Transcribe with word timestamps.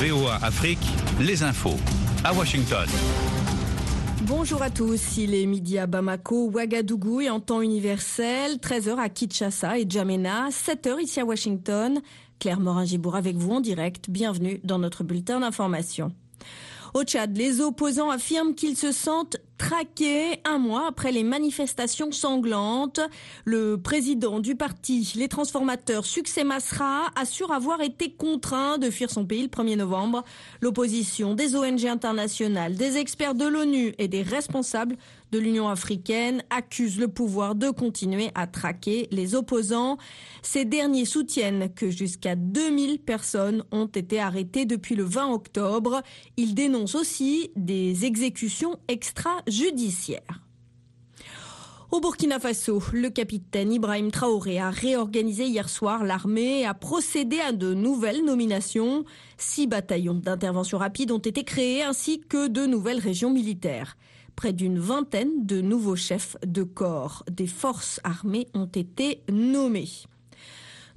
VOA 0.00 0.36
Afrique, 0.36 0.78
les 1.20 1.42
infos. 1.42 1.76
À 2.24 2.32
Washington. 2.32 2.88
Bonjour 4.22 4.62
à 4.62 4.70
tous, 4.70 5.18
il 5.18 5.34
est 5.34 5.44
midi 5.44 5.76
à 5.76 5.86
Bamako, 5.86 6.48
Ouagadougou 6.48 7.20
et 7.20 7.28
en 7.28 7.38
temps 7.38 7.60
universel, 7.60 8.56
13h 8.56 8.96
à 8.96 9.10
Kinshasa 9.10 9.78
et 9.78 9.84
Djamena, 9.86 10.48
7h 10.48 11.02
ici 11.02 11.20
à 11.20 11.26
Washington. 11.26 12.00
Claire 12.38 12.60
Morin-Gibour 12.60 13.14
avec 13.14 13.36
vous 13.36 13.50
en 13.50 13.60
direct, 13.60 14.08
bienvenue 14.08 14.62
dans 14.64 14.78
notre 14.78 15.04
bulletin 15.04 15.40
d'information. 15.40 16.14
Au 16.94 17.04
Tchad, 17.04 17.36
les 17.36 17.60
opposants 17.60 18.08
affirment 18.08 18.54
qu'ils 18.54 18.78
se 18.78 18.92
sentent 18.92 19.36
traqué 19.60 20.40
un 20.46 20.56
mois 20.56 20.86
après 20.88 21.12
les 21.12 21.22
manifestations 21.22 22.12
sanglantes. 22.12 23.00
Le 23.44 23.76
président 23.76 24.40
du 24.40 24.56
parti 24.56 25.12
Les 25.16 25.28
Transformateurs, 25.28 26.06
Succès 26.06 26.44
Masra, 26.44 27.10
assure 27.14 27.52
avoir 27.52 27.82
été 27.82 28.10
contraint 28.10 28.78
de 28.78 28.88
fuir 28.88 29.10
son 29.10 29.26
pays 29.26 29.42
le 29.42 29.48
1er 29.48 29.76
novembre. 29.76 30.24
L'opposition 30.62 31.34
des 31.34 31.56
ONG 31.56 31.84
internationales, 31.84 32.74
des 32.74 32.96
experts 32.96 33.34
de 33.34 33.44
l'ONU 33.44 33.94
et 33.98 34.08
des 34.08 34.22
responsables 34.22 34.96
de 35.32 35.38
l'Union 35.38 35.68
africaine 35.68 36.42
accuse 36.50 36.98
le 36.98 37.08
pouvoir 37.08 37.54
de 37.54 37.70
continuer 37.70 38.30
à 38.34 38.46
traquer 38.46 39.08
les 39.10 39.34
opposants. 39.34 39.98
Ces 40.42 40.64
derniers 40.64 41.04
soutiennent 41.04 41.72
que 41.74 41.90
jusqu'à 41.90 42.36
2000 42.36 43.00
personnes 43.00 43.64
ont 43.70 43.86
été 43.86 44.20
arrêtées 44.20 44.66
depuis 44.66 44.94
le 44.94 45.04
20 45.04 45.32
octobre. 45.32 46.02
Ils 46.36 46.54
dénoncent 46.54 46.94
aussi 46.94 47.50
des 47.56 48.04
exécutions 48.04 48.78
extrajudiciaires. 48.88 50.40
Au 51.90 51.98
Burkina 51.98 52.38
Faso, 52.38 52.80
le 52.92 53.10
capitaine 53.10 53.72
Ibrahim 53.72 54.12
Traoré 54.12 54.60
a 54.60 54.70
réorganisé 54.70 55.46
hier 55.46 55.68
soir 55.68 56.04
l'armée 56.04 56.60
et 56.60 56.66
a 56.66 56.72
procédé 56.72 57.40
à 57.40 57.50
de 57.50 57.74
nouvelles 57.74 58.24
nominations. 58.24 59.04
Six 59.38 59.66
bataillons 59.66 60.14
d'intervention 60.14 60.78
rapide 60.78 61.10
ont 61.10 61.18
été 61.18 61.42
créés 61.42 61.82
ainsi 61.82 62.20
que 62.20 62.46
de 62.46 62.64
nouvelles 62.64 63.00
régions 63.00 63.30
militaires. 63.30 63.96
Près 64.40 64.54
d'une 64.54 64.78
vingtaine 64.78 65.44
de 65.44 65.60
nouveaux 65.60 65.96
chefs 65.96 66.38
de 66.46 66.62
corps 66.62 67.26
des 67.30 67.46
forces 67.46 68.00
armées 68.04 68.46
ont 68.54 68.64
été 68.64 69.22
nommés. 69.30 69.90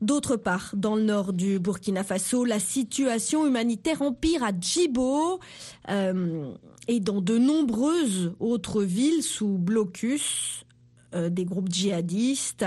D'autre 0.00 0.36
part, 0.36 0.70
dans 0.76 0.94
le 0.94 1.02
nord 1.02 1.32
du 1.32 1.58
Burkina 1.58 2.04
Faso, 2.04 2.44
la 2.44 2.60
situation 2.60 3.44
humanitaire 3.44 4.00
empire 4.00 4.44
à 4.44 4.52
Djibo 4.56 5.40
euh, 5.88 6.52
et 6.86 7.00
dans 7.00 7.20
de 7.20 7.36
nombreuses 7.36 8.32
autres 8.38 8.84
villes 8.84 9.24
sous 9.24 9.58
blocus 9.58 10.64
euh, 11.16 11.28
des 11.28 11.44
groupes 11.44 11.68
djihadistes. 11.68 12.66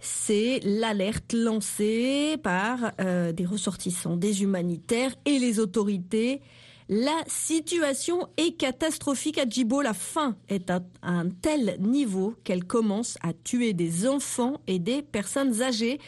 C'est 0.00 0.60
l'alerte 0.64 1.34
lancée 1.34 2.38
par 2.42 2.92
euh, 2.98 3.32
des 3.32 3.44
ressortissants, 3.44 4.16
des 4.16 4.42
humanitaires 4.42 5.14
et 5.26 5.38
les 5.38 5.60
autorités 5.60 6.40
la 6.94 7.24
situation 7.26 8.28
est 8.36 8.56
catastrophique 8.56 9.38
à 9.38 9.48
Djibo. 9.48 9.82
La 9.82 9.94
faim 9.94 10.36
est 10.48 10.70
à 10.70 10.80
un 11.02 11.28
tel 11.28 11.76
niveau 11.80 12.36
qu'elle 12.44 12.62
commence 12.62 13.18
à 13.20 13.32
tuer 13.32 13.72
des 13.72 14.06
enfants 14.06 14.60
et 14.68 14.78
des 14.78 15.02
personnes 15.02 15.60
âgées. 15.60 15.98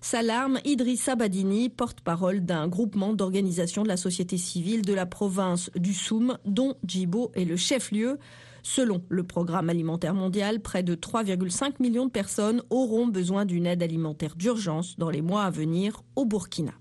S'alarme 0.00 0.58
Idrissa 0.64 1.14
Badini, 1.14 1.68
porte-parole 1.68 2.40
d'un 2.40 2.68
groupement 2.68 3.12
d'organisations 3.12 3.82
de 3.82 3.88
la 3.88 3.98
société 3.98 4.38
civile 4.38 4.80
de 4.80 4.94
la 4.94 5.04
province 5.04 5.70
du 5.76 5.92
Soum, 5.92 6.38
dont 6.46 6.74
Djibo 6.86 7.32
est 7.34 7.44
le 7.44 7.58
chef-lieu. 7.58 8.18
Selon 8.62 9.04
le 9.10 9.24
programme 9.24 9.68
alimentaire 9.68 10.14
mondial, 10.14 10.60
près 10.60 10.82
de 10.82 10.94
3,5 10.94 11.74
millions 11.80 12.06
de 12.06 12.10
personnes 12.10 12.62
auront 12.70 13.08
besoin 13.08 13.44
d'une 13.44 13.66
aide 13.66 13.82
alimentaire 13.82 14.36
d'urgence 14.36 14.96
dans 14.96 15.10
les 15.10 15.20
mois 15.20 15.44
à 15.44 15.50
venir 15.50 16.02
au 16.16 16.24
Burkina. 16.24 16.79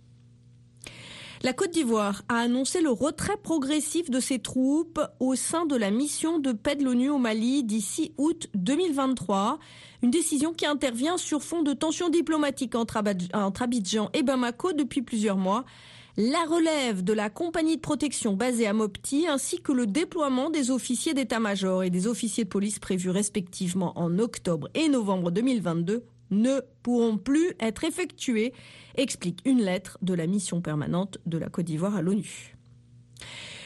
La 1.42 1.54
Côte 1.54 1.72
d'Ivoire 1.72 2.24
a 2.28 2.40
annoncé 2.40 2.82
le 2.82 2.90
retrait 2.90 3.38
progressif 3.42 4.10
de 4.10 4.20
ses 4.20 4.40
troupes 4.40 5.00
au 5.22 5.36
sein 5.36 5.66
de 5.66 5.78
la 5.78 5.90
mission 5.90 6.38
de 6.38 6.52
paix 6.52 6.76
de 6.76 6.84
l'ONU 6.84 7.10
au 7.10 7.18
Mali 7.18 7.64
d'ici 7.64 8.12
août 8.18 8.50
2023. 8.56 9.58
Une 10.04 10.12
décision 10.12 10.52
qui 10.54 10.66
intervient 10.66 11.16
sur 11.16 11.42
fond 11.42 11.64
de 11.64 11.72
tensions 11.72 12.10
diplomatiques 12.10 12.76
entre 12.76 12.98
Abidjan 13.62 14.10
et 14.14 14.22
Bamako 14.22 14.74
depuis 14.74 15.02
plusieurs 15.02 15.38
mois. 15.38 15.64
La 16.18 16.44
relève 16.44 17.06
de 17.06 17.14
la 17.14 17.30
compagnie 17.30 17.78
de 17.78 17.82
protection 17.82 18.34
basée 18.34 18.68
à 18.68 18.74
Mopti 18.74 19.26
ainsi 19.26 19.62
que 19.62 19.72
le 19.72 19.88
déploiement 19.88 20.50
des 20.50 20.72
officiers 20.72 21.14
d'état-major 21.14 21.84
et 21.84 21.90
des 21.90 22.08
officiers 22.08 22.44
de 22.44 22.50
police 22.50 22.80
prévus 22.80 23.12
respectivement 23.12 23.98
en 23.98 24.20
octobre 24.20 24.68
et 24.74 24.90
novembre 24.90 25.32
2022 25.32 26.04
ne 26.32 26.62
pourront 26.84 27.18
plus 27.18 27.54
être 27.60 27.84
effectués, 27.84 28.54
explique 28.96 29.42
une 29.46 29.62
lettre 29.62 29.98
de 30.02 30.14
la 30.14 30.28
mission 30.28 30.62
permanente 30.62 31.18
de 31.26 31.38
la 31.38 31.50
Côte 31.50 31.66
d'Ivoire 31.66 31.96
à 31.96 32.02
l'ONU. 32.02 32.56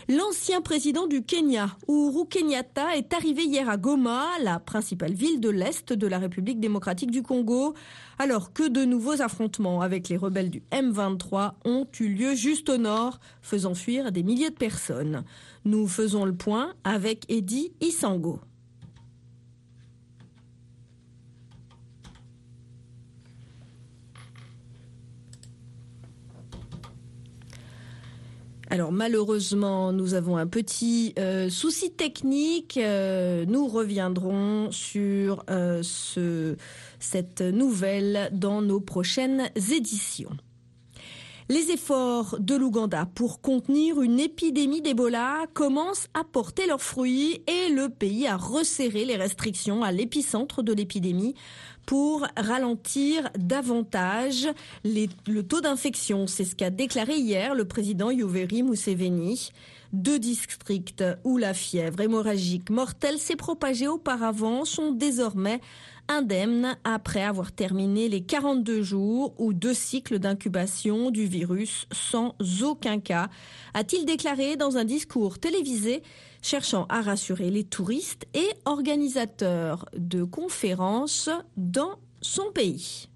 L'ancien 0.09 0.59
président 0.59 1.07
du 1.07 1.23
Kenya, 1.23 1.77
Uhuru 1.87 2.27
Kenyatta, 2.27 2.97
est 2.97 3.13
arrivé 3.13 3.43
hier 3.45 3.69
à 3.69 3.77
Goma, 3.77 4.25
la 4.41 4.59
principale 4.59 5.13
ville 5.13 5.39
de 5.39 5.47
l'Est 5.47 5.93
de 5.93 6.07
la 6.07 6.19
République 6.19 6.59
démocratique 6.59 7.09
du 7.09 7.23
Congo, 7.23 7.73
alors 8.19 8.51
que 8.51 8.67
de 8.67 8.83
nouveaux 8.83 9.21
affrontements 9.21 9.79
avec 9.79 10.09
les 10.09 10.17
rebelles 10.17 10.49
du 10.49 10.61
M23 10.73 11.53
ont 11.63 11.87
eu 12.01 12.09
lieu 12.09 12.35
juste 12.35 12.67
au 12.67 12.77
nord, 12.77 13.21
faisant 13.41 13.75
fuir 13.75 14.11
des 14.11 14.23
milliers 14.23 14.49
de 14.49 14.55
personnes. 14.55 15.23
Nous 15.63 15.87
faisons 15.87 16.25
le 16.25 16.35
point 16.35 16.73
avec 16.83 17.23
Eddie 17.29 17.71
Isango. 17.79 18.41
Alors 28.73 28.91
malheureusement, 28.91 29.93
nous 29.93 30.15
avons 30.15 30.35
un 30.35 30.47
petit 30.47 31.13
euh, 31.19 31.47
souci 31.47 31.91
technique. 31.91 32.77
Euh, 32.77 33.45
nous 33.47 33.67
reviendrons 33.67 34.71
sur 34.71 35.45
euh, 35.51 35.81
ce, 35.83 36.55
cette 36.97 37.41
nouvelle 37.41 38.29
dans 38.31 38.63
nos 38.63 38.79
prochaines 38.79 39.51
éditions. 39.71 40.31
Les 41.49 41.71
efforts 41.71 42.37
de 42.39 42.55
l'Ouganda 42.55 43.05
pour 43.15 43.41
contenir 43.41 44.01
une 44.01 44.19
épidémie 44.19 44.81
d'Ebola 44.81 45.45
commencent 45.53 46.07
à 46.13 46.23
porter 46.23 46.67
leurs 46.67 46.81
fruits 46.81 47.43
et 47.47 47.69
le 47.69 47.89
pays 47.89 48.27
a 48.27 48.37
resserré 48.37 49.03
les 49.03 49.17
restrictions 49.17 49.83
à 49.83 49.91
l'épicentre 49.91 50.63
de 50.63 50.71
l'épidémie 50.71 51.35
pour 51.85 52.25
ralentir 52.37 53.29
davantage 53.37 54.47
le 54.85 55.41
taux 55.41 55.59
d'infection. 55.59 56.27
C'est 56.27 56.45
ce 56.45 56.55
qu'a 56.55 56.69
déclaré 56.69 57.15
hier 57.15 57.55
le 57.55 57.65
président 57.65 58.09
Yoweri 58.09 58.63
Museveni. 58.63 59.51
Deux 59.93 60.17
districts 60.17 61.03
où 61.23 61.37
la 61.37 61.53
fièvre 61.53 62.01
hémorragique 62.01 62.71
mortelle 62.71 63.19
s'est 63.19 63.35
propagée 63.35 63.87
auparavant 63.87 64.65
sont 64.65 64.91
désormais 64.91 65.61
indemnes 66.07 66.75
après 66.83 67.21
avoir 67.21 67.51
terminé 67.51 68.09
les 68.09 68.23
42 68.23 68.81
jours 68.81 69.35
ou 69.37 69.53
deux 69.53 69.75
cycles 69.75 70.17
d'incubation 70.17 71.11
du 71.11 71.25
virus 71.25 71.85
sans 71.91 72.35
aucun 72.63 72.99
cas, 72.99 73.29
a-t-il 73.75 74.05
déclaré 74.07 74.55
dans 74.55 74.77
un 74.77 74.83
discours 74.83 75.37
télévisé 75.37 76.01
cherchant 76.41 76.87
à 76.89 77.01
rassurer 77.01 77.51
les 77.51 77.63
touristes 77.63 78.25
et 78.33 78.49
organisateurs 78.65 79.85
de 79.95 80.23
conférences 80.23 81.29
dans 81.55 81.99
son 82.19 82.51
pays. 82.51 83.09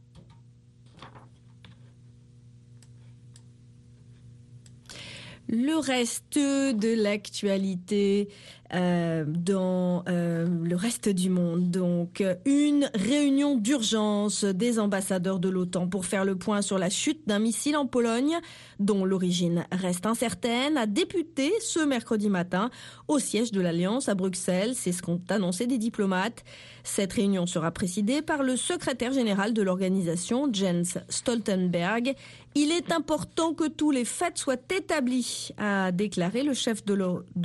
Le 5.50 5.80
reste 5.80 6.38
de 6.38 7.02
l'actualité 7.02 8.28
euh, 8.74 9.24
dans 9.26 10.04
euh, 10.10 10.46
le 10.46 10.76
reste 10.76 11.08
du 11.08 11.30
monde. 11.30 11.72
Donc, 11.72 12.22
une 12.46 12.90
réunion 12.94 13.56
d'urgence 13.56 14.44
des 14.44 14.78
ambassadeurs 14.78 15.40
de 15.40 15.48
l'OTAN 15.48 15.88
pour 15.88 16.06
faire 16.06 16.26
le 16.26 16.36
point 16.36 16.62
sur 16.62 16.78
la 16.78 16.90
chute 16.90 17.26
d'un 17.28 17.40
missile 17.40 17.78
en 17.78 17.86
Pologne, 17.86 18.38
dont 18.80 19.06
l'origine 19.06 19.66
reste 19.72 20.06
incertaine, 20.06 20.76
a 20.76 20.86
débuté 20.86 21.54
ce 21.62 21.80
mercredi 21.80 22.30
matin 22.30 22.70
au 23.08 23.20
siège 23.20 23.54
de 23.54 23.62
l'Alliance 23.62 24.10
à 24.10 24.16
Bruxelles. 24.16 24.74
C'est 24.76 24.92
ce 24.92 25.02
qu'ont 25.02 25.22
annoncé 25.30 25.66
des 25.66 25.78
diplomates. 25.78 26.44
Cette 26.84 27.14
réunion 27.14 27.46
sera 27.46 27.72
présidée 27.72 28.22
par 28.22 28.44
le 28.44 28.58
secrétaire 28.58 29.14
général 29.14 29.54
de 29.54 29.62
l'organisation, 29.62 30.50
Jens 30.52 30.98
Stoltenberg. 31.08 32.16
Il 32.60 32.72
est 32.72 32.92
important 32.92 33.54
que 33.54 33.68
tous 33.68 33.92
les 33.92 34.04
faits 34.04 34.40
soient 34.40 34.56
établis, 34.76 35.52
a 35.60 35.92
déclaré 35.92 36.42
le 36.42 36.56
chef 36.56 36.84
de 36.84 36.96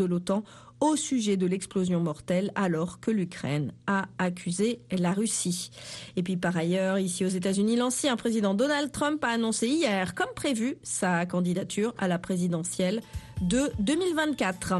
l'OTAN 0.06 0.42
au 0.80 0.96
sujet 0.96 1.36
de 1.36 1.44
l'explosion 1.46 2.00
mortelle 2.00 2.50
alors 2.54 2.98
que 2.98 3.10
l'Ukraine 3.10 3.74
a 3.86 4.06
accusé 4.16 4.80
la 4.90 5.12
Russie. 5.12 5.70
Et 6.16 6.22
puis 6.22 6.38
par 6.38 6.56
ailleurs, 6.56 6.98
ici 6.98 7.26
aux 7.26 7.28
États-Unis, 7.28 7.76
l'ancien 7.76 8.16
président 8.16 8.54
Donald 8.54 8.90
Trump 8.90 9.22
a 9.22 9.28
annoncé 9.28 9.68
hier, 9.68 10.14
comme 10.14 10.32
prévu, 10.34 10.78
sa 10.82 11.26
candidature 11.26 11.92
à 11.98 12.08
la 12.08 12.18
présidentielle 12.18 13.02
de 13.42 13.70
2024. 13.80 14.76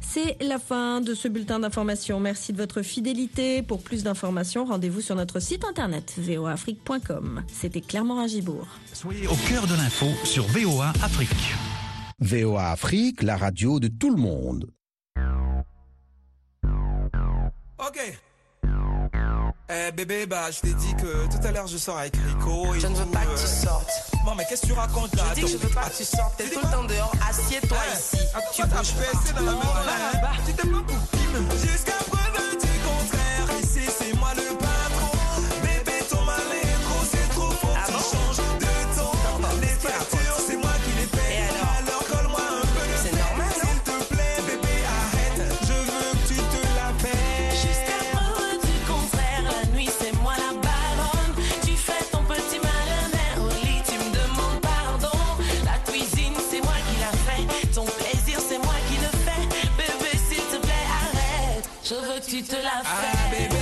C'est 0.00 0.36
la 0.42 0.58
fin 0.58 1.00
de 1.00 1.14
ce 1.14 1.28
bulletin 1.28 1.60
d'information. 1.60 2.20
Merci 2.20 2.52
de 2.52 2.58
votre 2.58 2.82
fidélité. 2.82 3.62
Pour 3.62 3.82
plus 3.82 4.02
d'informations, 4.02 4.64
rendez-vous 4.64 5.00
sur 5.00 5.14
notre 5.14 5.40
site 5.40 5.64
internet 5.64 6.14
voafrique.com. 6.18 7.42
C'était 7.52 7.80
Clermont 7.80 8.16
Ragibourg. 8.16 8.66
Soyez 8.92 9.26
au 9.26 9.36
cœur 9.48 9.66
de 9.66 9.74
l'info 9.74 10.06
sur 10.24 10.44
VOA 10.46 10.92
Afrique. 11.02 11.54
VOA 12.20 12.70
Afrique, 12.70 13.22
la 13.22 13.36
radio 13.36 13.78
de 13.78 13.88
tout 13.88 14.10
le 14.10 14.20
monde. 14.20 14.70
Ok. 17.78 18.18
Eh 19.70 19.92
bébé, 19.92 20.24
bah 20.24 20.50
je 20.50 20.60
t'ai 20.60 20.72
dit 20.72 20.94
que 20.96 21.26
tout 21.30 21.46
à 21.46 21.52
l'heure 21.52 21.66
je 21.66 21.76
sors 21.76 21.98
avec 21.98 22.16
Rico. 22.16 22.74
Et 22.74 22.80
je 22.80 22.86
ne 22.86 22.94
veux 22.94 23.06
pas 23.06 23.20
que 23.20 23.38
tu 23.38 23.44
euh, 23.44 23.64
sortes. 23.64 23.90
Non 24.24 24.34
mais 24.34 24.44
qu'est-ce 24.48 24.62
que 24.62 24.66
tu 24.68 24.72
racontes 24.72 25.14
là? 25.14 25.24
Je 25.30 25.34
dis 25.34 25.40
que 25.42 25.46
je 25.48 25.56
veux 25.58 25.68
pas 25.68 25.82
ah, 25.84 25.90
que 25.90 25.96
tu 25.96 26.04
sortes. 26.04 26.36
T'es 26.38 26.48
tout 26.48 26.60
le 26.62 26.70
temps 26.72 26.84
dehors, 26.84 27.12
assieds-toi 27.28 27.76
eh. 27.86 27.96
ici. 27.96 28.17
Tu 28.58 28.64
bouges 28.64 28.94
pas. 28.94 29.12
Tu 30.44 30.52
t'es 30.52 30.68
pas 30.68 30.82
pour 30.82 30.98
qui 31.12 32.17
tu 62.42 62.44
te 62.44 62.62
la 62.62 63.57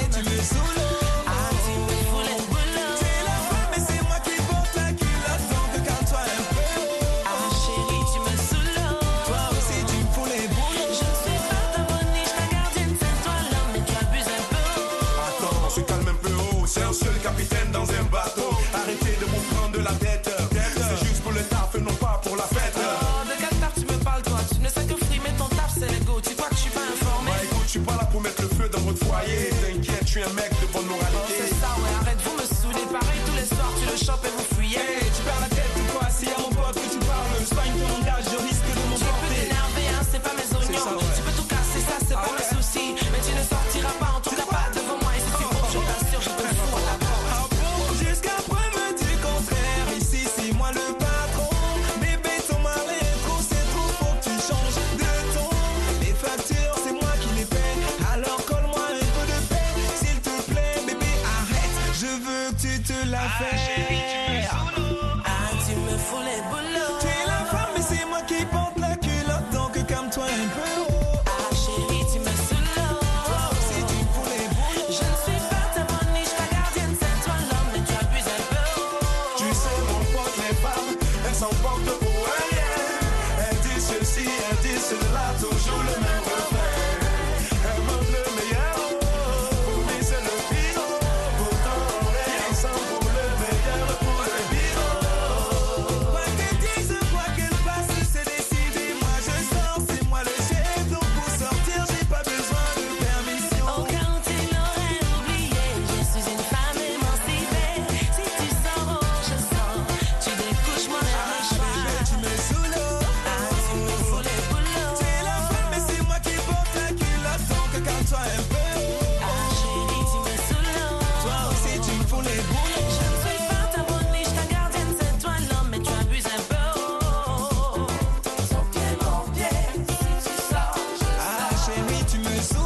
me 132.31 132.41
sube. 132.43 132.66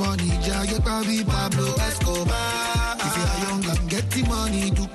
money, 0.00 0.32
Jah, 0.42 0.64
you 0.64 0.80
probably 0.80 1.22
Pablo 1.24 1.74
Escobar. 1.76 2.96
If 3.04 3.12
you 3.16 3.24
are 3.30 3.38
young 3.44 3.64
and 3.70 3.90
get 3.90 4.10
the 4.10 4.22
money, 4.26 4.70
do 4.70 4.86